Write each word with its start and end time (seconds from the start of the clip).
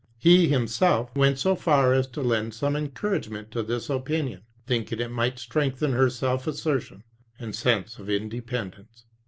He 0.17 0.47
himself 0.47 1.15
went 1.15 1.37
so 1.37 1.55
far 1.55 1.93
as 1.93 2.07
to 2.07 2.23
lend 2.23 2.55
some 2.55 2.75
encouragement 2.75 3.51
to 3.51 3.61
this 3.61 3.87
opinion, 3.87 4.41
thinking 4.65 4.99
it 4.99 5.11
might 5.11 5.37
strengthen 5.37 5.91
her 5.93 6.09
self 6.09 6.47
assertion 6.47 7.03
and 7.37 7.53
sense 7.55 7.99
of 7.99 8.09
independence. 8.09 9.05